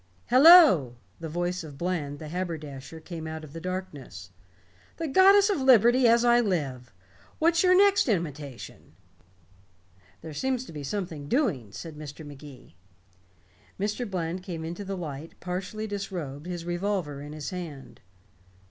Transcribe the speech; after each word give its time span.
"Hello," 0.31 0.95
the 1.19 1.29
voice 1.29 1.63
of 1.63 1.77
Bland, 1.77 2.17
the 2.17 2.27
haberdasher, 2.29 2.99
came 2.99 3.27
out 3.27 3.43
of 3.43 3.53
the 3.53 3.61
blackness. 3.61 4.31
"The 4.97 5.07
Goddess 5.07 5.51
of 5.51 5.61
Liberty, 5.61 6.07
as 6.07 6.25
I 6.25 6.39
live! 6.41 6.91
What's 7.37 7.61
your 7.61 7.77
next 7.77 8.09
imitation?" 8.09 8.93
"There 10.21 10.33
seems 10.33 10.65
to 10.65 10.71
be 10.73 10.83
something 10.83 11.27
doing," 11.27 11.71
said 11.71 11.95
Mr. 11.95 12.25
Magee. 12.25 12.75
Mr. 13.79 14.09
Bland 14.09 14.41
came 14.41 14.65
into 14.65 14.83
the 14.83 14.97
light, 14.97 15.39
partially 15.39 15.85
disrobed, 15.85 16.47
his 16.47 16.65
revolver 16.65 17.21
in 17.21 17.33
his 17.33 17.51
hand. 17.51 18.01